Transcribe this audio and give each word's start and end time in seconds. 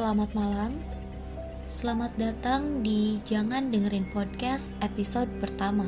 Selamat 0.00 0.32
malam. 0.32 0.80
Selamat 1.68 2.08
datang 2.16 2.80
di 2.80 3.20
Jangan 3.20 3.68
Dengerin 3.68 4.08
Podcast 4.08 4.72
episode 4.80 5.28
pertama. 5.44 5.84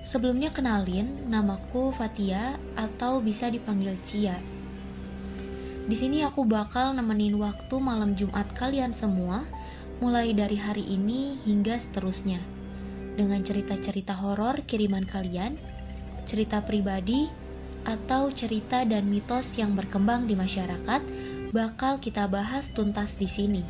Sebelumnya 0.00 0.48
kenalin, 0.48 1.28
namaku 1.28 1.92
Fatia 1.92 2.56
atau 2.80 3.20
bisa 3.20 3.52
dipanggil 3.52 3.92
Cia. 4.08 4.40
Di 5.84 5.92
sini 5.92 6.24
aku 6.24 6.48
bakal 6.48 6.96
nemenin 6.96 7.36
waktu 7.36 7.76
malam 7.76 8.16
Jumat 8.16 8.48
kalian 8.56 8.96
semua, 8.96 9.44
mulai 10.00 10.32
dari 10.32 10.56
hari 10.56 10.88
ini 10.88 11.36
hingga 11.44 11.76
seterusnya. 11.76 12.40
Dengan 13.20 13.44
cerita-cerita 13.44 14.16
horor 14.16 14.64
kiriman 14.64 15.04
kalian, 15.04 15.60
cerita 16.24 16.64
pribadi, 16.64 17.28
atau 17.84 18.32
cerita 18.32 18.80
dan 18.88 19.12
mitos 19.12 19.60
yang 19.60 19.76
berkembang 19.76 20.24
di 20.24 20.32
masyarakat 20.36 21.04
bakal 21.50 21.98
kita 21.98 22.30
bahas 22.30 22.70
tuntas 22.70 23.18
di 23.18 23.26
sini. 23.26 23.62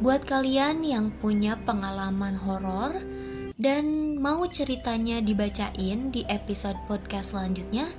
Buat 0.00 0.24
kalian 0.24 0.80
yang 0.80 1.12
punya 1.20 1.60
pengalaman 1.68 2.38
horor 2.40 3.04
dan 3.60 4.16
mau 4.16 4.40
ceritanya 4.48 5.20
dibacain 5.20 6.08
di 6.08 6.24
episode 6.32 6.78
podcast 6.88 7.36
selanjutnya, 7.36 7.92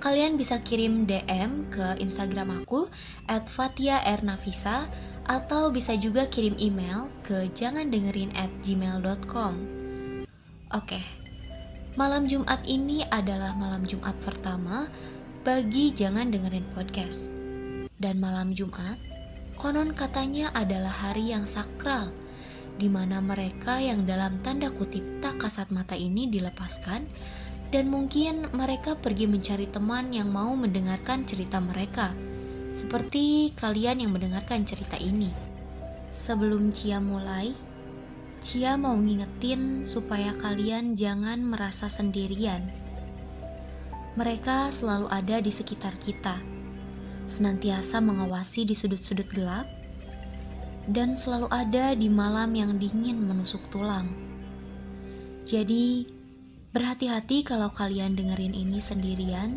kalian 0.00 0.40
bisa 0.40 0.56
kirim 0.64 1.04
DM 1.04 1.68
ke 1.68 2.00
Instagram 2.00 2.64
aku 2.64 2.88
@fatia_ernavisa 3.28 4.88
atau 5.28 5.68
bisa 5.68 5.92
juga 6.00 6.24
kirim 6.32 6.56
email 6.56 7.12
ke 7.20 7.52
jangandengerin 7.52 8.32
at 8.32 8.48
gmail.com. 8.64 9.54
Oke, 10.72 11.04
Malam 11.92 12.24
Jumat 12.24 12.64
ini 12.64 13.04
adalah 13.12 13.52
malam 13.52 13.84
Jumat 13.84 14.16
pertama 14.24 14.88
bagi 15.42 15.90
Jangan 15.90 16.30
Dengerin 16.30 16.62
Podcast. 16.70 17.34
Dan 17.98 18.22
malam 18.22 18.54
Jumat, 18.54 18.94
konon 19.58 19.90
katanya 19.90 20.54
adalah 20.54 20.94
hari 20.94 21.34
yang 21.34 21.50
sakral, 21.50 22.14
di 22.78 22.86
mana 22.86 23.18
mereka 23.18 23.82
yang 23.82 24.06
dalam 24.06 24.38
tanda 24.46 24.70
kutip 24.70 25.02
tak 25.18 25.42
kasat 25.42 25.66
mata 25.74 25.98
ini 25.98 26.30
dilepaskan, 26.30 27.10
dan 27.74 27.90
mungkin 27.90 28.54
mereka 28.54 28.94
pergi 28.94 29.26
mencari 29.26 29.66
teman 29.66 30.14
yang 30.14 30.30
mau 30.30 30.54
mendengarkan 30.54 31.26
cerita 31.26 31.58
mereka, 31.58 32.14
seperti 32.70 33.50
kalian 33.58 33.98
yang 33.98 34.14
mendengarkan 34.14 34.62
cerita 34.62 34.94
ini. 34.94 35.34
Sebelum 36.14 36.70
Cia 36.70 37.02
mulai, 37.02 37.50
Cia 38.46 38.78
mau 38.78 38.94
ngingetin 38.94 39.82
supaya 39.90 40.38
kalian 40.38 40.94
jangan 40.94 41.42
merasa 41.42 41.90
sendirian. 41.90 42.81
Mereka 44.12 44.68
selalu 44.76 45.08
ada 45.08 45.40
di 45.40 45.48
sekitar 45.48 45.96
kita, 45.96 46.36
senantiasa 47.32 47.96
mengawasi 48.04 48.68
di 48.68 48.76
sudut-sudut 48.76 49.24
gelap, 49.32 49.64
dan 50.84 51.16
selalu 51.16 51.48
ada 51.48 51.96
di 51.96 52.12
malam 52.12 52.52
yang 52.52 52.76
dingin 52.76 53.16
menusuk 53.24 53.64
tulang. 53.72 54.12
Jadi, 55.48 56.04
berhati-hati 56.76 57.40
kalau 57.40 57.72
kalian 57.72 58.12
dengerin 58.12 58.52
ini 58.52 58.84
sendirian, 58.84 59.56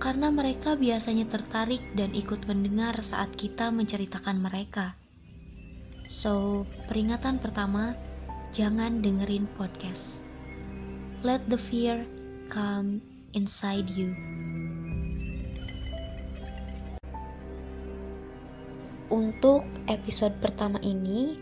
karena 0.00 0.32
mereka 0.32 0.72
biasanya 0.72 1.28
tertarik 1.28 1.84
dan 1.92 2.08
ikut 2.16 2.48
mendengar 2.48 2.96
saat 3.04 3.36
kita 3.36 3.68
menceritakan 3.68 4.40
mereka. 4.40 4.96
So, 6.08 6.64
peringatan 6.88 7.36
pertama, 7.36 7.92
jangan 8.56 9.04
dengerin 9.04 9.44
podcast. 9.60 10.24
Let 11.20 11.44
the 11.52 11.60
fear 11.60 12.02
come 12.48 13.11
inside 13.32 13.88
you. 13.92 14.12
Untuk 19.12 19.68
episode 19.92 20.32
pertama 20.40 20.80
ini, 20.80 21.36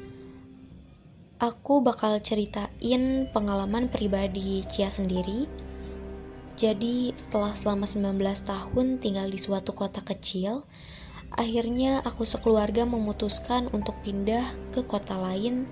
aku 1.39 1.79
bakal 1.83 2.19
ceritain 2.19 3.31
pengalaman 3.31 3.87
pribadi 3.87 4.67
Cia 4.67 4.91
sendiri. 4.91 5.47
Jadi, 6.59 7.15
setelah 7.15 7.55
selama 7.55 7.87
19 7.87 8.19
tahun 8.43 8.99
tinggal 8.99 9.31
di 9.31 9.39
suatu 9.39 9.71
kota 9.73 10.03
kecil, 10.03 10.67
Akhirnya 11.39 12.03
aku 12.03 12.27
sekeluarga 12.27 12.83
memutuskan 12.83 13.71
untuk 13.71 13.95
pindah 14.03 14.43
ke 14.75 14.83
kota 14.83 15.15
lain 15.15 15.63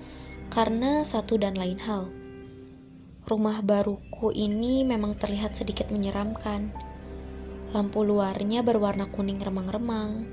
karena 0.55 1.03
satu 1.03 1.35
dan 1.35 1.59
lain 1.59 1.83
hal. 1.83 2.06
Rumah 3.28 3.61
baruku 3.61 4.33
ini 4.33 4.89
memang 4.89 5.12
terlihat 5.12 5.53
sedikit 5.53 5.93
menyeramkan. 5.93 6.72
Lampu 7.77 8.00
luarnya 8.00 8.65
berwarna 8.65 9.05
kuning 9.12 9.37
remang-remang. 9.37 10.25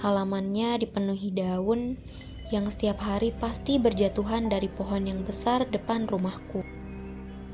Halamannya 0.00 0.80
dipenuhi 0.80 1.28
daun 1.28 2.00
yang 2.48 2.64
setiap 2.72 3.04
hari 3.04 3.36
pasti 3.36 3.76
berjatuhan 3.76 4.48
dari 4.48 4.72
pohon 4.72 5.04
yang 5.04 5.20
besar 5.28 5.68
depan 5.68 6.08
rumahku. 6.08 6.64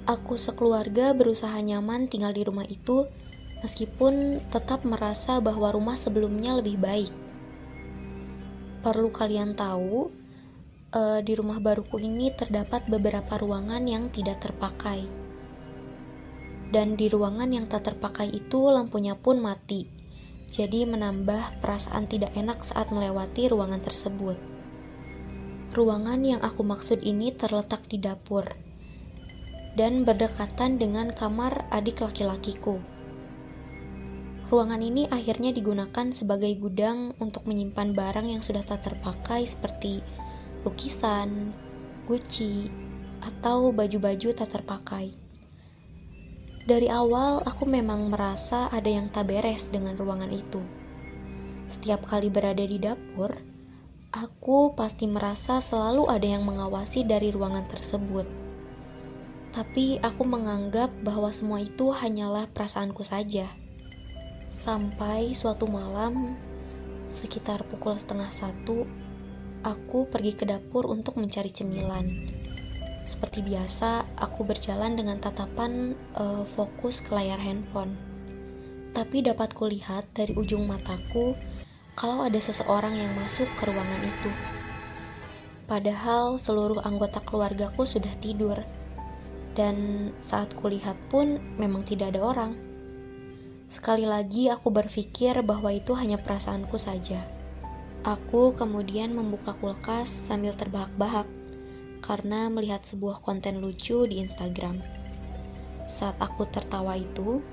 Aku 0.06 0.38
sekeluarga 0.38 1.10
berusaha 1.10 1.58
nyaman 1.58 2.06
tinggal 2.06 2.30
di 2.30 2.46
rumah 2.46 2.64
itu 2.70 3.10
meskipun 3.66 4.46
tetap 4.54 4.86
merasa 4.86 5.42
bahwa 5.42 5.74
rumah 5.74 5.98
sebelumnya 5.98 6.54
lebih 6.54 6.78
baik. 6.78 7.10
Perlu 8.86 9.10
kalian 9.10 9.58
tahu, 9.58 10.14
uh, 10.92 11.20
di 11.20 11.36
rumah 11.36 11.60
baruku 11.60 12.00
ini 12.00 12.32
terdapat 12.32 12.88
beberapa 12.88 13.36
ruangan 13.36 13.84
yang 13.84 14.08
tidak 14.08 14.40
terpakai. 14.40 15.04
Dan 16.68 17.00
di 17.00 17.08
ruangan 17.08 17.48
yang 17.48 17.64
tak 17.64 17.88
terpakai 17.92 18.28
itu 18.28 18.68
lampunya 18.68 19.16
pun 19.16 19.40
mati. 19.40 19.88
Jadi 20.48 20.88
menambah 20.88 21.60
perasaan 21.60 22.08
tidak 22.08 22.32
enak 22.36 22.64
saat 22.64 22.88
melewati 22.88 23.52
ruangan 23.52 23.84
tersebut. 23.84 24.36
Ruangan 25.76 26.20
yang 26.24 26.40
aku 26.40 26.64
maksud 26.64 27.04
ini 27.04 27.32
terletak 27.36 27.84
di 27.92 28.00
dapur 28.00 28.48
dan 29.76 30.08
berdekatan 30.08 30.80
dengan 30.80 31.12
kamar 31.12 31.68
adik 31.68 32.00
laki-lakiku. 32.00 32.80
Ruangan 34.48 34.80
ini 34.80 35.04
akhirnya 35.12 35.52
digunakan 35.52 36.08
sebagai 36.08 36.48
gudang 36.56 37.12
untuk 37.20 37.44
menyimpan 37.44 37.92
barang 37.92 38.26
yang 38.32 38.40
sudah 38.40 38.64
tak 38.64 38.88
terpakai 38.88 39.44
seperti 39.44 40.00
lukisan, 40.66 41.54
guci, 42.08 42.72
atau 43.22 43.70
baju-baju 43.70 44.28
tak 44.34 44.54
terpakai. 44.54 45.14
Dari 46.68 46.92
awal 46.92 47.40
aku 47.48 47.64
memang 47.64 48.12
merasa 48.12 48.68
ada 48.68 48.92
yang 48.92 49.08
tak 49.08 49.32
beres 49.32 49.72
dengan 49.72 49.96
ruangan 49.96 50.28
itu. 50.28 50.60
Setiap 51.68 52.04
kali 52.04 52.28
berada 52.28 52.60
di 52.60 52.76
dapur, 52.76 53.32
aku 54.12 54.76
pasti 54.76 55.08
merasa 55.08 55.64
selalu 55.64 56.08
ada 56.08 56.28
yang 56.28 56.44
mengawasi 56.44 57.08
dari 57.08 57.32
ruangan 57.32 57.64
tersebut. 57.72 58.28
Tapi 59.52 59.96
aku 60.04 60.28
menganggap 60.28 60.92
bahwa 61.00 61.32
semua 61.32 61.64
itu 61.64 61.88
hanyalah 61.88 62.44
perasaanku 62.52 63.00
saja. 63.00 63.48
Sampai 64.52 65.32
suatu 65.32 65.64
malam, 65.64 66.36
sekitar 67.08 67.64
pukul 67.64 67.96
setengah 67.96 68.28
satu, 68.28 68.84
aku 69.62 70.06
pergi 70.06 70.34
ke 70.34 70.44
dapur 70.46 70.86
untuk 70.86 71.18
mencari 71.18 71.50
cemilan. 71.50 72.06
Seperti 73.08 73.40
biasa, 73.40 74.04
aku 74.20 74.44
berjalan 74.44 74.92
dengan 74.92 75.16
tatapan 75.16 75.96
uh, 76.18 76.44
fokus 76.44 77.00
ke 77.00 77.16
layar 77.16 77.40
handphone. 77.40 77.96
Tapi 78.92 79.24
dapat 79.24 79.56
kulihat 79.56 80.10
dari 80.12 80.36
ujung 80.36 80.68
mataku 80.68 81.32
kalau 81.96 82.28
ada 82.28 82.36
seseorang 82.36 82.94
yang 82.94 83.08
masuk 83.16 83.48
ke 83.56 83.64
ruangan 83.64 84.02
itu. 84.04 84.30
Padahal 85.64 86.36
seluruh 86.36 86.80
anggota 86.84 87.20
keluargaku 87.24 87.84
sudah 87.84 88.12
tidur. 88.20 88.60
Dan 89.56 90.10
saat 90.22 90.54
kulihat 90.54 90.94
pun 91.10 91.40
memang 91.58 91.82
tidak 91.82 92.14
ada 92.14 92.22
orang. 92.22 92.52
Sekali 93.68 94.08
lagi 94.08 94.48
aku 94.48 94.72
berpikir 94.72 95.44
bahwa 95.44 95.68
itu 95.74 95.92
hanya 95.92 96.16
perasaanku 96.16 96.80
saja. 96.80 97.37
Aku 98.08 98.56
kemudian 98.56 99.12
membuka 99.12 99.52
kulkas 99.52 100.08
sambil 100.08 100.56
terbahak-bahak 100.56 101.28
karena 102.00 102.48
melihat 102.48 102.80
sebuah 102.80 103.20
konten 103.20 103.60
lucu 103.60 104.08
di 104.08 104.24
Instagram. 104.24 104.80
Saat 105.84 106.16
aku 106.16 106.48
tertawa 106.48 106.96
itu, 106.96 107.44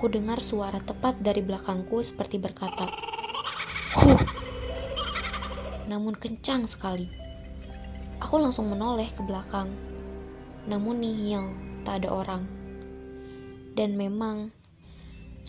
ku 0.00 0.08
dengar 0.08 0.40
suara 0.40 0.80
tepat 0.80 1.20
dari 1.20 1.44
belakangku 1.44 2.00
seperti 2.00 2.40
berkata, 2.40 2.88
Huh! 4.00 4.24
Namun 5.92 6.16
kencang 6.16 6.64
sekali. 6.64 7.12
Aku 8.24 8.40
langsung 8.40 8.72
menoleh 8.72 9.12
ke 9.12 9.20
belakang. 9.20 9.68
Namun 10.64 11.04
nihil, 11.04 11.52
tak 11.84 12.00
ada 12.00 12.08
orang. 12.08 12.48
Dan 13.76 14.00
memang 14.00 14.56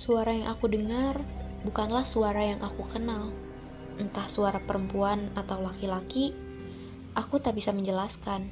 Suara 0.01 0.31
yang 0.31 0.47
aku 0.47 0.71
dengar 0.71 1.19
bukanlah 1.67 2.07
suara 2.07 2.41
yang 2.41 2.63
aku 2.63 2.87
kenal. 2.87 3.29
Entah 3.99 4.27
suara 4.31 4.61
perempuan 4.63 5.33
atau 5.35 5.59
laki-laki, 5.59 6.31
aku 7.17 7.41
tak 7.41 7.59
bisa 7.59 7.75
menjelaskan. 7.75 8.47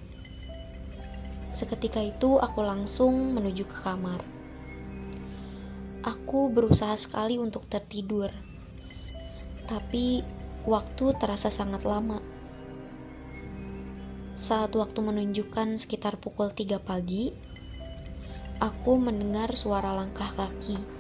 Seketika 1.50 2.04
itu 2.04 2.42
aku 2.42 2.60
langsung 2.66 3.38
menuju 3.38 3.64
ke 3.70 3.78
kamar. 3.80 4.22
Aku 6.04 6.52
berusaha 6.52 6.96
sekali 6.96 7.36
untuk 7.40 7.68
tertidur. 7.68 8.32
Tapi 9.68 10.24
waktu 10.66 11.06
terasa 11.20 11.48
sangat 11.52 11.86
lama. 11.86 12.20
Saat 14.40 14.72
waktu 14.80 15.00
menunjukkan 15.04 15.76
sekitar 15.76 16.16
pukul 16.16 16.56
3 16.56 16.80
pagi, 16.80 17.36
aku 18.60 18.96
mendengar 18.96 19.52
suara 19.56 19.92
langkah 19.92 20.32
kaki 20.36 21.00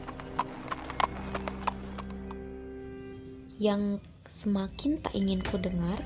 yang 3.59 3.99
semakin 4.29 5.01
tak 5.01 5.17
ingin 5.17 5.41
ku 5.41 5.57
dengar, 5.57 5.97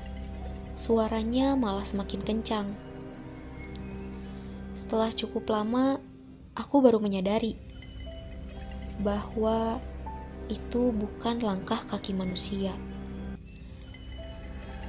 suaranya 0.80 1.52
malah 1.52 1.84
semakin 1.84 2.24
kencang. 2.24 2.72
Setelah 4.72 5.12
cukup 5.12 5.44
lama, 5.52 6.00
aku 6.56 6.80
baru 6.80 6.96
menyadari 6.98 7.60
bahwa 9.04 9.76
itu 10.48 10.88
bukan 10.96 11.44
langkah 11.44 11.84
kaki 11.84 12.16
manusia 12.16 12.72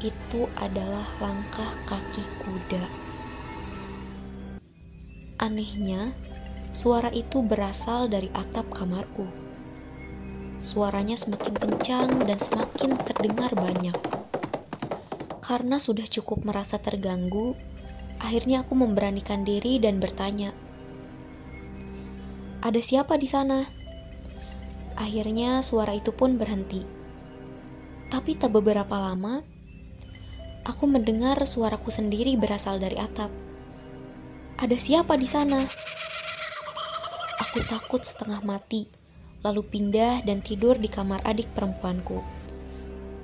itu 0.04 0.46
adalah 0.60 1.08
langkah 1.24 1.72
kaki 1.88 2.24
kuda. 2.44 2.84
Anehnya, 5.40 6.12
suara 6.76 7.10
itu 7.10 7.40
berasal 7.42 8.12
dari 8.12 8.28
atap 8.36 8.70
kamarku. 8.76 9.45
Suaranya 10.66 11.14
semakin 11.14 11.54
kencang 11.54 12.26
dan 12.26 12.42
semakin 12.42 12.98
terdengar 13.06 13.54
banyak. 13.54 13.94
Karena 15.46 15.78
sudah 15.78 16.10
cukup 16.10 16.42
merasa 16.42 16.82
terganggu, 16.82 17.54
akhirnya 18.18 18.66
aku 18.66 18.74
memberanikan 18.74 19.46
diri 19.46 19.78
dan 19.78 20.02
bertanya, 20.02 20.58
"Ada 22.66 22.82
siapa 22.82 23.14
di 23.22 23.30
sana?" 23.30 23.70
Akhirnya 24.98 25.62
suara 25.62 25.94
itu 25.94 26.10
pun 26.10 26.42
berhenti. 26.42 26.82
Tapi 28.10 28.34
tak 28.34 28.58
beberapa 28.58 28.98
lama, 28.98 29.46
aku 30.66 30.90
mendengar 30.90 31.38
suaraku 31.46 31.94
sendiri 31.94 32.34
berasal 32.42 32.82
dari 32.82 32.98
atap. 32.98 33.30
Ada 34.58 34.82
siapa 34.82 35.14
di 35.14 35.30
sana? 35.30 35.62
Aku 37.44 37.62
takut 37.70 38.02
setengah 38.02 38.42
mati, 38.42 39.05
lalu 39.46 39.62
pindah 39.62 40.26
dan 40.26 40.42
tidur 40.42 40.74
di 40.74 40.90
kamar 40.90 41.22
adik 41.22 41.46
perempuanku. 41.54 42.26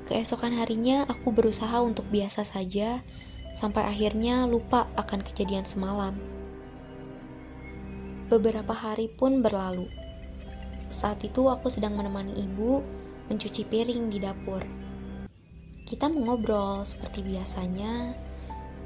Keesokan 0.05 0.53
harinya 0.53 1.09
aku 1.09 1.33
berusaha 1.33 1.81
untuk 1.81 2.05
biasa 2.13 2.45
saja, 2.45 3.01
sampai 3.57 3.89
akhirnya 3.89 4.45
lupa 4.45 4.85
akan 4.93 5.25
kejadian 5.25 5.65
semalam. 5.65 6.13
Beberapa 8.29 8.71
hari 8.71 9.09
pun 9.09 9.41
berlalu. 9.41 9.89
Saat 10.93 11.25
itu 11.25 11.49
aku 11.49 11.73
sedang 11.73 11.97
menemani 11.97 12.37
ibu 12.37 12.85
mencuci 13.33 13.65
piring 13.65 14.13
di 14.13 14.21
dapur. 14.21 14.61
Kita 15.87 16.11
mengobrol 16.11 16.85
seperti 16.85 17.25
biasanya, 17.25 18.13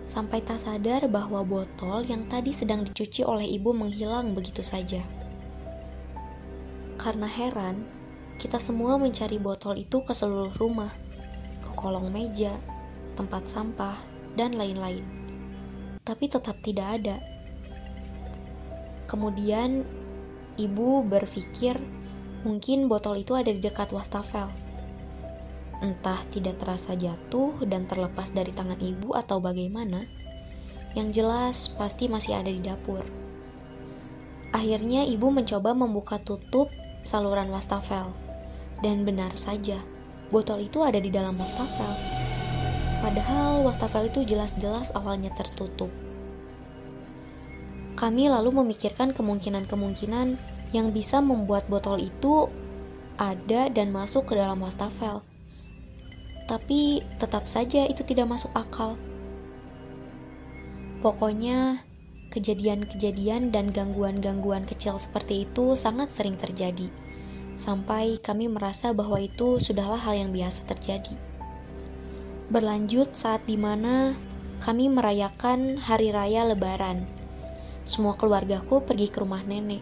sampai 0.05 0.45
tak 0.45 0.61
sadar 0.61 1.09
bahwa 1.09 1.41
botol 1.41 2.05
yang 2.05 2.25
tadi 2.29 2.53
sedang 2.53 2.85
dicuci 2.85 3.25
oleh 3.25 3.45
ibu 3.45 3.73
menghilang 3.73 4.37
begitu 4.37 4.61
saja. 4.61 5.01
Karena 7.05 7.29
heran, 7.29 7.85
kita 8.41 8.57
semua 8.57 8.97
mencari 8.97 9.37
botol 9.37 9.77
itu 9.77 10.01
ke 10.01 10.09
seluruh 10.09 10.57
rumah, 10.57 10.89
ke 11.61 11.69
kolong 11.77 12.09
meja, 12.09 12.57
tempat 13.13 13.45
sampah, 13.45 13.93
dan 14.33 14.57
lain-lain. 14.57 15.05
Tapi 16.01 16.25
tetap 16.25 16.57
tidak 16.65 16.97
ada. 16.97 17.21
Kemudian, 19.05 19.85
ibu 20.57 21.05
berpikir 21.05 21.77
mungkin 22.41 22.89
botol 22.89 23.21
itu 23.21 23.37
ada 23.37 23.53
di 23.53 23.61
dekat 23.61 23.93
wastafel 23.93 24.49
Entah 25.83 26.23
tidak 26.31 26.57
terasa 26.57 26.95
jatuh 26.95 27.61
dan 27.67 27.83
terlepas 27.85 28.31
dari 28.31 28.49
tangan 28.49 28.79
ibu 28.79 29.11
atau 29.11 29.43
bagaimana, 29.43 30.07
yang 30.95 31.11
jelas 31.11 31.67
pasti 31.75 32.07
masih 32.07 32.39
ada 32.39 32.47
di 32.47 32.63
dapur. 32.63 33.03
Akhirnya 34.55 35.03
ibu 35.03 35.27
mencoba 35.29 35.75
membuka 35.75 36.15
tutup 36.17 36.71
saluran 37.07 37.47
wastafel. 37.53 38.11
Dan 38.83 39.07
benar 39.07 39.31
saja, 39.39 39.79
botol 40.33 40.65
itu 40.67 40.83
ada 40.83 40.99
di 40.99 41.07
dalam 41.07 41.39
wastafel. 41.39 41.93
Padahal 42.99 43.63
wastafel 43.63 44.11
itu 44.11 44.25
jelas-jelas 44.27 44.91
awalnya 44.97 45.31
tertutup. 45.37 45.93
Kami 47.95 48.27
lalu 48.27 48.51
memikirkan 48.51 49.15
kemungkinan-kemungkinan 49.15 50.35
yang 50.75 50.91
bisa 50.91 51.23
membuat 51.23 51.69
botol 51.71 52.01
itu 52.01 52.51
ada 53.15 53.71
dan 53.71 53.95
masuk 53.95 54.27
ke 54.27 54.35
dalam 54.35 54.59
wastafel 54.59 55.23
tapi 56.45 57.01
tetap 57.17 57.49
saja 57.49 57.89
itu 57.89 58.05
tidak 58.05 58.29
masuk 58.29 58.53
akal. 58.53 58.93
Pokoknya, 61.01 61.85
kejadian-kejadian 62.35 63.55
dan 63.55 63.71
gangguan-gangguan 63.71 64.67
kecil 64.67 64.99
seperti 64.99 65.47
itu 65.47 65.79
sangat 65.79 66.11
sering 66.11 66.35
terjadi, 66.35 66.91
sampai 67.55 68.19
kami 68.19 68.51
merasa 68.51 68.91
bahwa 68.91 69.23
itu 69.23 69.63
sudahlah 69.63 69.97
hal 69.97 70.19
yang 70.19 70.31
biasa 70.35 70.67
terjadi. 70.67 71.15
Berlanjut 72.51 73.15
saat 73.15 73.47
di 73.47 73.55
mana 73.55 74.11
kami 74.59 74.91
merayakan 74.91 75.79
hari 75.79 76.11
raya 76.11 76.43
Lebaran. 76.43 77.07
Semua 77.87 78.19
keluargaku 78.19 78.83
pergi 78.83 79.07
ke 79.07 79.23
rumah 79.23 79.41
nenek. 79.47 79.81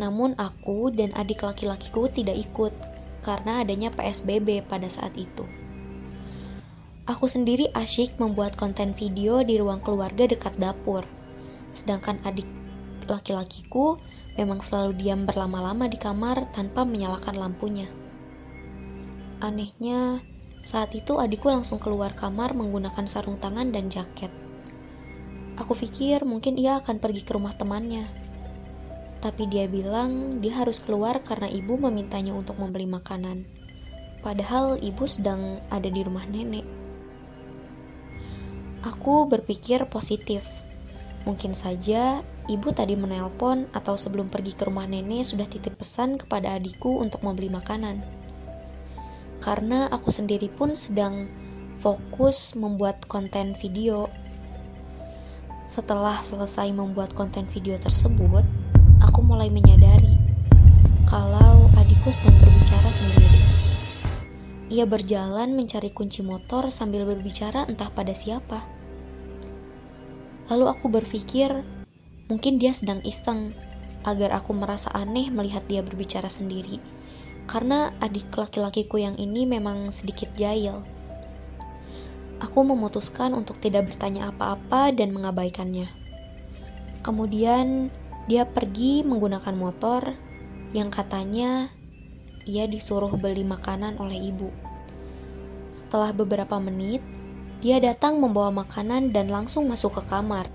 Namun 0.00 0.32
aku 0.40 0.88
dan 0.88 1.12
adik 1.12 1.44
laki-lakiku 1.44 2.08
tidak 2.08 2.40
ikut 2.40 2.72
karena 3.20 3.60
adanya 3.60 3.92
PSBB 3.92 4.64
pada 4.64 4.88
saat 4.88 5.12
itu. 5.12 5.59
Aku 7.08 7.24
sendiri 7.24 7.72
asyik 7.72 8.20
membuat 8.20 8.60
konten 8.60 8.92
video 8.92 9.40
di 9.40 9.56
ruang 9.56 9.80
keluarga 9.80 10.28
dekat 10.28 10.60
dapur, 10.60 11.08
sedangkan 11.72 12.20
adik 12.28 12.44
laki-lakiku 13.08 13.96
memang 14.36 14.60
selalu 14.60 15.00
diam 15.00 15.24
berlama-lama 15.24 15.88
di 15.88 15.96
kamar 15.96 16.52
tanpa 16.52 16.84
menyalakan 16.84 17.36
lampunya. 17.40 17.88
Anehnya, 19.40 20.20
saat 20.60 20.92
itu 20.92 21.16
adikku 21.16 21.48
langsung 21.48 21.80
keluar 21.80 22.12
kamar 22.12 22.52
menggunakan 22.52 23.08
sarung 23.08 23.40
tangan 23.40 23.72
dan 23.72 23.88
jaket. 23.88 24.28
Aku 25.56 25.72
pikir 25.72 26.24
mungkin 26.28 26.60
ia 26.60 26.80
akan 26.84 27.00
pergi 27.00 27.24
ke 27.24 27.32
rumah 27.32 27.56
temannya, 27.56 28.04
tapi 29.20 29.48
dia 29.48 29.68
bilang 29.68 30.40
dia 30.40 30.56
harus 30.56 30.80
keluar 30.80 31.20
karena 31.24 31.48
ibu 31.48 31.76
memintanya 31.76 32.32
untuk 32.32 32.56
membeli 32.56 32.88
makanan. 32.88 33.44
Padahal 34.20 34.76
ibu 34.80 35.04
sedang 35.08 35.64
ada 35.72 35.88
di 35.88 36.00
rumah 36.04 36.28
nenek. 36.28 36.79
Aku 38.90 39.30
berpikir 39.30 39.86
positif. 39.86 40.42
Mungkin 41.22 41.54
saja 41.54 42.26
ibu 42.50 42.74
tadi 42.74 42.98
menelpon 42.98 43.70
atau 43.70 43.94
sebelum 43.94 44.26
pergi 44.26 44.58
ke 44.58 44.66
rumah 44.66 44.90
nenek 44.90 45.30
sudah 45.30 45.46
titip 45.46 45.78
pesan 45.78 46.18
kepada 46.18 46.58
adikku 46.58 46.98
untuk 46.98 47.22
membeli 47.22 47.46
makanan. 47.54 48.02
Karena 49.38 49.86
aku 49.94 50.10
sendiri 50.10 50.50
pun 50.50 50.74
sedang 50.74 51.30
fokus 51.78 52.58
membuat 52.58 53.06
konten 53.06 53.54
video. 53.54 54.10
Setelah 55.70 56.26
selesai 56.26 56.74
membuat 56.74 57.14
konten 57.14 57.46
video 57.46 57.78
tersebut, 57.78 58.42
aku 58.98 59.20
mulai 59.22 59.54
menyadari 59.54 60.18
kalau 61.06 61.70
adikku 61.78 62.10
sedang 62.10 62.34
berbicara 62.42 62.90
sendiri. 62.90 63.40
Ia 64.70 64.82
berjalan 64.86 65.54
mencari 65.54 65.94
kunci 65.94 66.26
motor 66.26 66.74
sambil 66.74 67.06
berbicara 67.06 67.70
entah 67.70 67.90
pada 67.94 68.14
siapa. 68.14 68.79
Lalu 70.50 70.66
aku 70.66 70.90
berpikir, 70.90 71.62
mungkin 72.26 72.58
dia 72.58 72.74
sedang 72.74 72.98
iseng 73.06 73.54
agar 74.02 74.34
aku 74.34 74.50
merasa 74.50 74.90
aneh 74.90 75.30
melihat 75.30 75.62
dia 75.70 75.80
berbicara 75.80 76.26
sendiri. 76.26 76.82
Karena 77.46 77.94
adik 78.02 78.34
laki-lakiku 78.34 78.98
yang 78.98 79.14
ini 79.14 79.46
memang 79.46 79.94
sedikit 79.94 80.28
jahil. 80.34 80.82
Aku 82.42 82.66
memutuskan 82.66 83.36
untuk 83.36 83.62
tidak 83.62 83.94
bertanya 83.94 84.34
apa-apa 84.34 84.90
dan 84.90 85.14
mengabaikannya. 85.14 85.86
Kemudian 87.06 87.92
dia 88.26 88.48
pergi 88.48 89.06
menggunakan 89.06 89.54
motor 89.54 90.14
yang 90.72 90.90
katanya 90.90 91.70
ia 92.48 92.64
disuruh 92.66 93.12
beli 93.14 93.44
makanan 93.44 94.00
oleh 94.00 94.34
ibu. 94.34 94.48
Setelah 95.70 96.10
beberapa 96.10 96.58
menit, 96.58 97.04
dia 97.60 97.76
datang 97.76 98.16
membawa 98.16 98.64
makanan 98.64 99.12
dan 99.12 99.28
langsung 99.28 99.68
masuk 99.68 100.00
ke 100.00 100.02
kamar. 100.08 100.48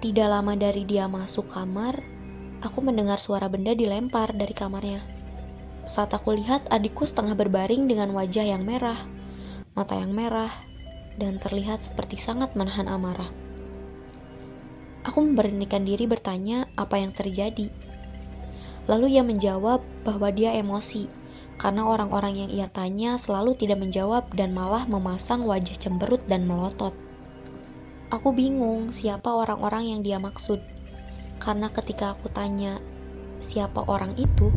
Tidak 0.00 0.24
lama 0.24 0.56
dari 0.56 0.88
dia 0.88 1.04
masuk 1.04 1.52
kamar, 1.52 2.00
aku 2.64 2.80
mendengar 2.80 3.20
suara 3.20 3.44
benda 3.52 3.76
dilempar 3.76 4.32
dari 4.32 4.56
kamarnya. 4.56 5.04
Saat 5.84 6.16
aku 6.16 6.32
lihat 6.32 6.64
adikku 6.72 7.04
setengah 7.04 7.36
berbaring 7.36 7.84
dengan 7.84 8.16
wajah 8.16 8.40
yang 8.40 8.64
merah, 8.64 8.96
mata 9.76 10.00
yang 10.00 10.16
merah, 10.16 10.48
dan 11.20 11.36
terlihat 11.36 11.84
seperti 11.84 12.16
sangat 12.16 12.56
menahan 12.56 12.88
amarah. 12.88 13.28
Aku 15.04 15.20
memberanikan 15.20 15.84
diri 15.84 16.08
bertanya 16.08 16.72
apa 16.80 16.96
yang 16.96 17.12
terjadi. 17.12 17.68
Lalu 18.88 19.20
ia 19.20 19.20
menjawab 19.20 19.84
bahwa 20.08 20.32
dia 20.32 20.56
emosi 20.56 21.04
karena 21.56 21.86
orang-orang 21.86 22.46
yang 22.46 22.50
ia 22.50 22.68
tanya 22.68 23.16
selalu 23.16 23.54
tidak 23.54 23.80
menjawab 23.80 24.28
dan 24.34 24.52
malah 24.52 24.84
memasang 24.90 25.46
wajah 25.46 25.78
cemberut 25.78 26.20
dan 26.26 26.44
melotot. 26.44 26.92
Aku 28.12 28.30
bingung 28.30 28.94
siapa 28.94 29.32
orang-orang 29.32 29.96
yang 29.96 30.00
dia 30.04 30.18
maksud, 30.22 30.62
karena 31.42 31.66
ketika 31.72 32.14
aku 32.14 32.30
tanya 32.30 32.78
siapa 33.42 33.82
orang 33.86 34.14
itu, 34.14 34.54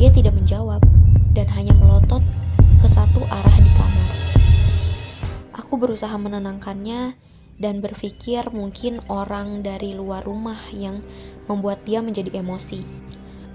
dia 0.00 0.08
tidak 0.12 0.36
menjawab 0.36 0.80
dan 1.36 1.48
hanya 1.52 1.76
melotot 1.76 2.24
ke 2.80 2.88
satu 2.88 3.20
arah 3.28 3.58
di 3.60 3.70
kamar. 3.76 4.10
Aku 5.60 5.76
berusaha 5.76 6.14
menenangkannya 6.16 7.16
dan 7.56 7.80
berpikir 7.80 8.52
mungkin 8.52 9.00
orang 9.08 9.64
dari 9.64 9.96
luar 9.96 10.24
rumah 10.24 10.60
yang 10.72 11.00
membuat 11.48 11.84
dia 11.88 12.04
menjadi 12.04 12.40
emosi. 12.40 12.84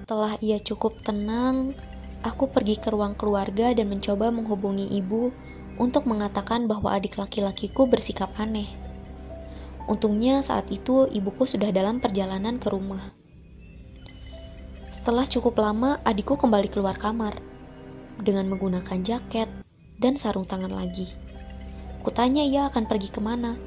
Setelah 0.05 0.35
ia 0.43 0.59
cukup 0.59 1.00
tenang, 1.07 1.77
aku 2.21 2.49
pergi 2.49 2.77
ke 2.77 2.93
ruang 2.93 3.17
keluarga 3.17 3.73
dan 3.73 3.89
mencoba 3.89 4.29
menghubungi 4.29 4.89
ibu 4.93 5.33
untuk 5.81 6.05
mengatakan 6.05 6.69
bahwa 6.69 6.93
adik 6.93 7.17
laki-lakiku 7.17 7.89
bersikap 7.89 8.29
aneh. 8.37 8.69
Untungnya 9.89 10.45
saat 10.45 10.69
itu 10.69 11.09
ibuku 11.09 11.49
sudah 11.49 11.73
dalam 11.73 11.97
perjalanan 11.97 12.61
ke 12.61 12.69
rumah. 12.69 13.11
Setelah 14.91 15.25
cukup 15.25 15.57
lama, 15.57 15.97
adikku 16.05 16.37
kembali 16.37 16.69
keluar 16.69 16.99
kamar 16.99 17.39
dengan 18.21 18.45
menggunakan 18.51 19.01
jaket 19.01 19.49
dan 19.97 20.13
sarung 20.19 20.45
tangan 20.45 20.69
lagi. 20.69 21.09
Kutanya 22.05 22.45
ia 22.45 22.69
akan 22.69 22.85
pergi 22.85 23.09
ke 23.09 23.21
mana. 23.21 23.57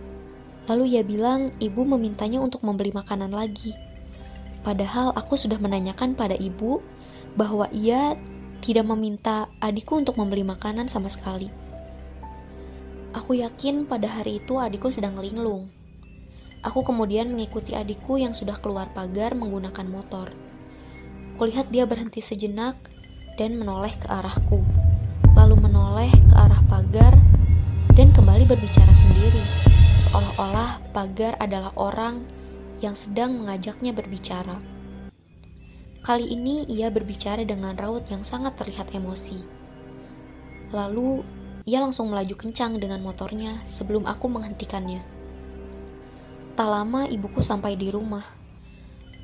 Lalu 0.70 0.96
ia 0.96 1.02
bilang 1.02 1.54
ibu 1.60 1.82
memintanya 1.82 2.40
untuk 2.40 2.62
membeli 2.62 2.94
makanan 2.94 3.34
lagi. 3.34 3.74
Padahal 4.64 5.12
aku 5.12 5.36
sudah 5.36 5.60
menanyakan 5.60 6.16
pada 6.16 6.34
ibu 6.40 6.80
bahwa 7.36 7.68
ia 7.68 8.16
tidak 8.64 8.88
meminta 8.88 9.52
adikku 9.60 10.00
untuk 10.00 10.16
membeli 10.16 10.40
makanan 10.40 10.88
sama 10.88 11.12
sekali. 11.12 11.52
Aku 13.12 13.36
yakin 13.36 13.84
pada 13.84 14.08
hari 14.08 14.40
itu 14.40 14.56
adikku 14.56 14.88
sedang 14.88 15.20
linglung. 15.20 15.68
Aku 16.64 16.80
kemudian 16.80 17.28
mengikuti 17.28 17.76
adikku 17.76 18.16
yang 18.16 18.32
sudah 18.32 18.56
keluar 18.64 18.88
pagar 18.96 19.36
menggunakan 19.36 19.84
motor. 19.84 20.32
Kulihat 21.36 21.68
dia 21.68 21.84
berhenti 21.84 22.24
sejenak 22.24 22.80
dan 23.36 23.60
menoleh 23.60 23.92
ke 24.00 24.08
arahku, 24.08 24.64
lalu 25.36 25.60
menoleh 25.60 26.08
ke 26.08 26.32
arah 26.32 26.64
pagar 26.64 27.12
dan 27.92 28.16
kembali 28.16 28.48
berbicara 28.48 28.96
sendiri, 28.96 29.44
seolah-olah 30.08 30.80
pagar 30.96 31.36
adalah 31.36 31.68
orang 31.76 32.24
yang 32.80 32.96
sedang 32.96 33.36
mengajaknya 33.44 33.92
berbicara. 33.92 34.56
Kali 36.04 36.36
ini 36.36 36.68
ia 36.68 36.92
berbicara 36.92 37.48
dengan 37.48 37.72
raut 37.80 38.04
yang 38.12 38.20
sangat 38.20 38.60
terlihat 38.60 38.92
emosi. 38.92 39.40
Lalu 40.68 41.24
ia 41.64 41.80
langsung 41.80 42.12
melaju 42.12 42.36
kencang 42.36 42.76
dengan 42.76 43.00
motornya 43.00 43.64
sebelum 43.64 44.04
aku 44.04 44.28
menghentikannya. 44.28 45.00
Tak 46.60 46.68
lama 46.68 47.08
ibuku 47.08 47.40
sampai 47.40 47.80
di 47.80 47.88
rumah. 47.88 48.20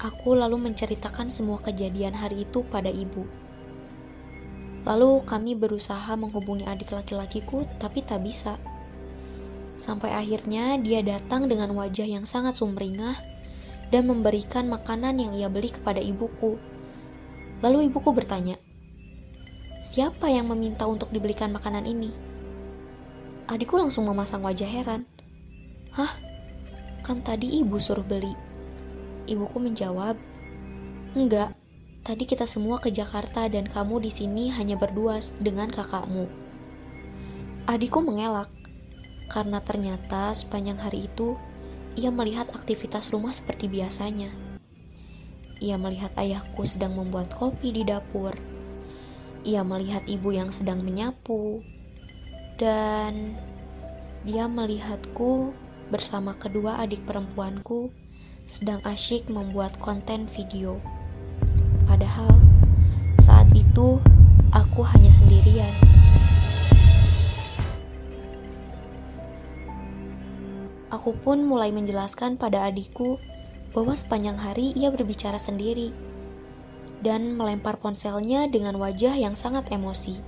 Aku 0.01 0.33
lalu 0.33 0.57
menceritakan 0.57 1.29
semua 1.29 1.61
kejadian 1.61 2.17
hari 2.17 2.49
itu 2.49 2.65
pada 2.65 2.89
ibu. 2.89 3.29
Lalu 4.89 5.21
kami 5.29 5.53
berusaha 5.61 6.17
menghubungi 6.17 6.65
adik 6.65 6.97
laki-lakiku, 6.97 7.61
tapi 7.77 8.01
tak 8.01 8.25
bisa. 8.25 8.57
Sampai 9.77 10.17
akhirnya 10.17 10.81
dia 10.81 11.05
datang 11.05 11.45
dengan 11.45 11.77
wajah 11.77 12.09
yang 12.09 12.25
sangat 12.25 12.57
sumringah 12.57 13.21
dan 13.91 14.07
memberikan 14.07 14.71
makanan 14.71 15.19
yang 15.19 15.33
ia 15.35 15.49
beli 15.51 15.71
kepada 15.71 15.99
ibuku. 16.03 16.59
Lalu 17.61 17.93
ibuku 17.93 18.11
bertanya, 18.15 18.57
"Siapa 19.83 20.31
yang 20.31 20.49
meminta 20.49 20.87
untuk 20.87 21.11
dibelikan 21.11 21.53
makanan 21.53 21.85
ini?" 21.85 22.11
Adikku 23.51 23.77
langsung 23.77 24.07
memasang 24.07 24.47
wajah 24.47 24.67
heran. 24.67 25.05
"Hah? 25.93 26.17
Kan 27.03 27.23
tadi 27.27 27.61
ibu 27.61 27.77
suruh 27.77 28.07
beli." 28.07 28.33
Ibuku 29.27 29.59
menjawab, 29.59 30.15
"Enggak, 31.19 31.55
Tadi 32.01 32.25
kita 32.25 32.49
semua 32.49 32.81
ke 32.81 32.89
Jakarta 32.89 33.45
dan 33.45 33.69
kamu 33.69 34.01
di 34.01 34.09
sini 34.09 34.49
hanya 34.57 34.81
berdua 34.81 35.21
dengan 35.37 35.69
kakakmu. 35.69 36.25
Adikku 37.69 38.01
mengelak 38.01 38.49
karena 39.29 39.61
ternyata 39.61 40.33
sepanjang 40.33 40.81
hari 40.81 41.07
itu 41.07 41.37
ia 41.99 42.15
melihat 42.15 42.51
aktivitas 42.55 43.11
rumah 43.11 43.35
seperti 43.35 43.67
biasanya. 43.67 44.31
Ia 45.61 45.77
melihat 45.77 46.15
ayahku 46.17 46.63
sedang 46.63 46.97
membuat 46.97 47.35
kopi 47.35 47.75
di 47.75 47.83
dapur. 47.83 48.33
Ia 49.43 49.67
melihat 49.67 50.07
ibu 50.07 50.31
yang 50.31 50.55
sedang 50.55 50.87
menyapu. 50.87 51.61
Dan 52.61 53.37
dia 54.23 54.47
melihatku 54.47 55.57
bersama 55.89 56.37
kedua 56.37 56.79
adik 56.79 57.03
perempuanku 57.09 57.91
sedang 58.47 58.79
asyik 58.87 59.27
membuat 59.33 59.77
konten 59.81 60.29
video. 60.31 60.79
Padahal 61.89 62.31
saat 63.21 63.49
itu 63.53 63.99
aku 64.55 64.81
hanya 64.87 65.11
sendirian. 65.13 65.90
Aku 70.91 71.15
pun 71.15 71.47
mulai 71.47 71.71
menjelaskan 71.71 72.35
pada 72.35 72.67
adikku 72.67 73.23
bahwa 73.71 73.95
sepanjang 73.95 74.35
hari 74.35 74.75
ia 74.75 74.91
berbicara 74.91 75.39
sendiri 75.39 75.95
dan 77.01 77.39
melempar 77.39 77.79
ponselnya 77.79 78.51
dengan 78.51 78.77
wajah 78.77 79.15
yang 79.15 79.39
sangat 79.39 79.71
emosi. 79.71 80.19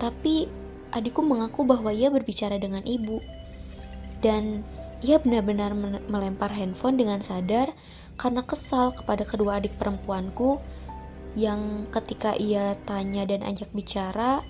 Tapi 0.00 0.48
adikku 0.96 1.20
mengaku 1.20 1.68
bahwa 1.68 1.92
ia 1.92 2.08
berbicara 2.08 2.56
dengan 2.56 2.80
ibu 2.88 3.20
dan 4.24 4.64
ia 5.04 5.20
benar-benar 5.22 5.76
melempar 6.10 6.50
handphone 6.50 6.98
dengan 6.98 7.22
sadar 7.22 7.70
karena 8.18 8.42
kesal 8.42 8.90
kepada 8.90 9.22
kedua 9.22 9.62
adik 9.62 9.78
perempuanku 9.78 10.58
yang 11.38 11.86
ketika 11.94 12.34
ia 12.34 12.74
tanya 12.82 13.22
dan 13.22 13.46
ajak 13.46 13.70
bicara, 13.70 14.42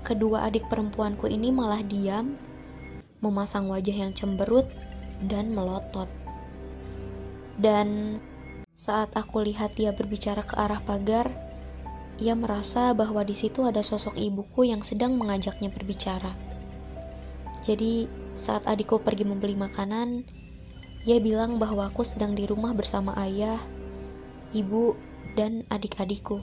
kedua 0.00 0.48
adik 0.48 0.64
perempuanku 0.72 1.28
ini 1.28 1.52
malah 1.52 1.84
diam, 1.84 2.40
memasang 3.22 3.70
wajah 3.70 3.94
yang 3.94 4.12
cemberut 4.12 4.66
dan 5.30 5.54
melotot. 5.54 6.10
Dan 7.56 8.18
saat 8.74 9.14
aku 9.14 9.46
lihat 9.46 9.78
dia 9.78 9.94
berbicara 9.94 10.42
ke 10.42 10.58
arah 10.58 10.82
pagar, 10.82 11.30
ia 12.18 12.34
merasa 12.34 12.92
bahwa 12.92 13.22
di 13.22 13.32
situ 13.32 13.64
ada 13.64 13.80
sosok 13.80 14.18
ibuku 14.18 14.68
yang 14.68 14.82
sedang 14.84 15.16
mengajaknya 15.16 15.70
berbicara. 15.72 16.34
Jadi, 17.62 18.10
saat 18.34 18.66
adikku 18.66 18.98
pergi 19.00 19.22
membeli 19.22 19.54
makanan, 19.54 20.26
ia 21.06 21.22
bilang 21.22 21.62
bahwa 21.62 21.90
aku 21.90 22.02
sedang 22.02 22.34
di 22.34 22.46
rumah 22.46 22.74
bersama 22.74 23.14
ayah, 23.22 23.58
ibu, 24.50 24.98
dan 25.38 25.62
adik-adikku. 25.70 26.42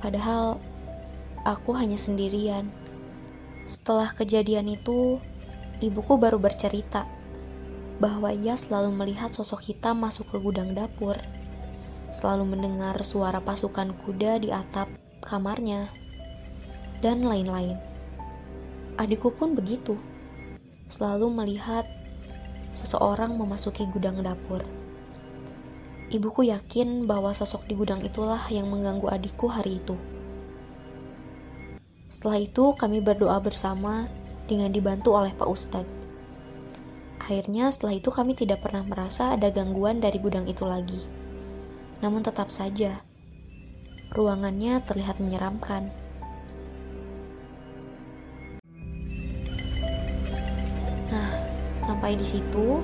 Padahal 0.00 0.58
aku 1.44 1.72
hanya 1.76 1.96
sendirian. 1.96 2.70
Setelah 3.68 4.10
kejadian 4.10 4.66
itu, 4.72 5.22
ibuku 5.82 6.14
baru 6.14 6.38
bercerita 6.38 7.02
bahwa 7.98 8.30
ia 8.30 8.54
selalu 8.54 8.94
melihat 8.94 9.34
sosok 9.34 9.62
hitam 9.66 9.98
masuk 9.98 10.30
ke 10.30 10.38
gudang 10.38 10.74
dapur, 10.74 11.18
selalu 12.14 12.54
mendengar 12.54 12.98
suara 13.02 13.42
pasukan 13.42 13.94
kuda 14.06 14.42
di 14.42 14.54
atap 14.54 14.86
kamarnya, 15.22 15.90
dan 17.02 17.22
lain-lain. 17.26 17.78
Adikku 18.98 19.34
pun 19.34 19.58
begitu, 19.58 19.98
selalu 20.86 21.30
melihat 21.30 21.86
seseorang 22.70 23.34
memasuki 23.34 23.86
gudang 23.90 24.22
dapur. 24.22 24.62
Ibuku 26.12 26.52
yakin 26.52 27.08
bahwa 27.08 27.32
sosok 27.32 27.64
di 27.66 27.74
gudang 27.74 28.04
itulah 28.04 28.44
yang 28.52 28.68
mengganggu 28.68 29.08
adikku 29.08 29.48
hari 29.48 29.80
itu. 29.80 29.96
Setelah 32.12 32.44
itu, 32.44 32.76
kami 32.76 33.00
berdoa 33.00 33.40
bersama 33.40 34.04
dengan 34.52 34.68
dibantu 34.68 35.16
oleh 35.16 35.32
Pak 35.32 35.48
Ustadz. 35.48 35.96
Akhirnya, 37.24 37.72
setelah 37.72 37.96
itu 37.96 38.12
kami 38.12 38.36
tidak 38.36 38.60
pernah 38.60 38.84
merasa 38.84 39.32
ada 39.32 39.48
gangguan 39.48 40.04
dari 40.04 40.20
gudang 40.20 40.44
itu 40.44 40.68
lagi. 40.68 41.00
Namun 42.04 42.20
tetap 42.20 42.52
saja, 42.52 43.00
ruangannya 44.12 44.84
terlihat 44.84 45.16
menyeramkan. 45.16 46.02
Sampai 51.82 52.14
di 52.14 52.22
situ 52.22 52.78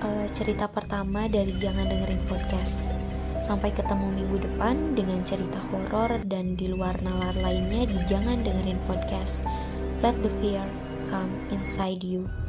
uh, 0.00 0.26
cerita 0.32 0.64
pertama 0.64 1.28
dari 1.28 1.52
Jangan 1.60 1.84
Dengerin 1.84 2.24
Podcast. 2.24 2.88
Sampai 3.44 3.68
ketemu 3.68 4.16
minggu 4.16 4.48
depan 4.48 4.96
dengan 4.96 5.20
cerita 5.28 5.60
horor 5.68 6.24
dan 6.24 6.56
di 6.56 6.72
luar 6.72 6.96
nalar 7.04 7.36
lainnya 7.36 7.84
di 7.84 8.00
Jangan 8.08 8.40
Dengerin 8.40 8.80
Podcast. 8.88 9.44
Let 10.00 10.16
the 10.24 10.32
fear 10.40 10.64
come 11.04 11.40
inside 11.50 12.02
you. 12.04 12.43